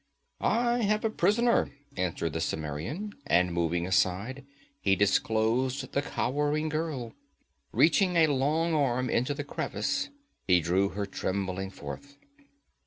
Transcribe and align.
'I 0.39 0.81
have 0.85 1.05
a 1.05 1.11
prisoner,' 1.11 1.69
answered 1.95 2.33
the 2.33 2.39
Cimmerian. 2.41 3.13
And 3.27 3.53
moving 3.53 3.85
aside 3.85 4.43
he 4.79 4.95
disclosed 4.95 5.91
the 5.91 6.01
cowering 6.01 6.69
girl. 6.69 7.13
Reaching 7.71 8.15
a 8.15 8.25
long 8.25 8.73
arm 8.73 9.11
into 9.11 9.35
the 9.35 9.43
crevice 9.43 10.09
he 10.47 10.59
drew 10.59 10.89
her 10.89 11.05
trembling 11.05 11.69
forth. 11.69 12.17